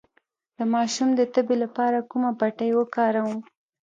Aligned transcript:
د 0.57 0.59
ماشوم 0.73 1.09
د 1.15 1.21
تبې 1.33 1.55
لپاره 1.63 2.07
کومه 2.09 2.31
پټۍ 2.39 2.71
وکاروم؟ 2.75 3.39